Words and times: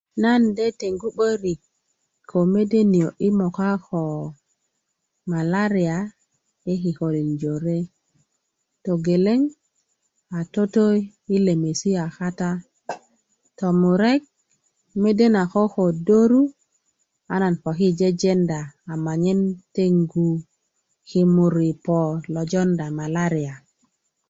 nan 0.23 0.41
de 0.57 0.65
teŋgu 0.79 1.09
'barik 1.13 1.59
ko 2.29 2.37
mede 2.53 2.81
niyo' 2.93 3.17
i 3.27 3.29
moka 3.39 3.71
ko 3.85 4.01
malaria 5.31 5.97
i 6.71 6.73
kikolin 6.81 7.29
jore 7.41 7.77
togeleŋ 8.83 9.39
a 10.37 10.39
toto 10.53 10.85
i 11.35 11.35
lemesia 11.45 12.03
kata 12.17 12.49
tomurek 13.57 14.21
mede 15.01 15.25
na 15.35 15.43
koko 15.53 15.85
doru 16.07 16.41
a 17.33 17.35
nan 17.41 17.55
poki 17.63 17.87
jejendá 17.99 18.59
a 18.91 18.93
ma'yen 19.05 19.41
teŋu 19.75 20.27
kimur 21.07 21.53
i 21.71 21.71
pó 21.85 21.99
lo 22.33 22.41
jondá 22.51 22.85
malaria 22.99 23.53